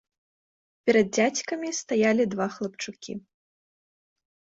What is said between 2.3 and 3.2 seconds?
два хлапчукі.